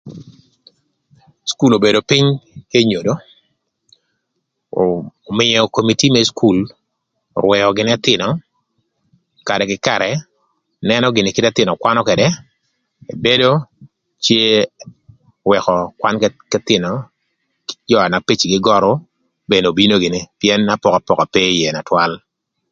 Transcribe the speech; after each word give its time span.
Cukul 1.47 1.71
obedo 1.77 1.99
pïny 2.09 2.27
k'enyodo 2.69 3.13
ömïö 5.29 5.59
komiti 5.75 6.07
më 6.13 6.21
cukul 6.27 6.57
örwëö 7.37 7.69
gïnï 7.75 7.95
ëthïnö 7.97 8.27
karë 9.47 9.63
kï 9.69 9.83
karë, 9.87 10.09
nënö 10.89 11.05
gïnï 11.15 11.33
kite 11.35 11.49
ëthïnö 11.51 11.71
kwanö 11.81 12.01
këdë 12.07 12.27
ebedo 13.13 13.51
cë 14.23 14.39
wëkö 15.49 15.75
kwan 15.99 16.15
k'ëthïnö 16.51 16.89
kï 17.67 17.75
jö 17.91 17.99
na 18.09 18.17
pecigï 18.27 18.59
görü 18.67 18.91
bene 19.49 19.67
obino 19.71 19.95
gïnï 20.03 20.19
pïën 20.39 20.61
apokapoka 20.73 21.25
ope 21.27 21.41
ïë 21.57 21.71
na 21.73 21.81
twal. 21.87 22.11